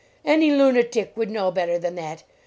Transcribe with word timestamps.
Any 0.25 0.49
lunatic 0.49 1.11
would 1.15 1.29
know 1.29 1.51
better 1.51 1.77
than 1.77 1.93
that. 1.93 2.23